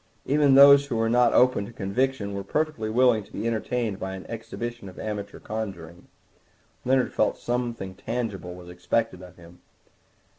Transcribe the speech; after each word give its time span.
Even 0.25 0.55
those 0.55 0.87
who 0.87 0.95
were 0.95 1.11
not 1.11 1.31
open 1.31 1.63
to 1.67 1.71
conviction 1.71 2.33
were 2.33 2.43
perfectly 2.43 2.89
willing 2.89 3.23
to 3.23 3.31
be 3.31 3.45
entertained 3.45 3.99
by 3.99 4.15
an 4.15 4.25
exhibition 4.27 4.89
of 4.89 4.97
amateur 4.97 5.39
conjuring. 5.39 6.07
Leonard 6.83 7.13
felt 7.13 7.35
that 7.35 7.41
something 7.41 7.93
tangible 7.93 8.55
was 8.55 8.67
expected 8.67 9.21
of 9.21 9.35
him. 9.35 9.59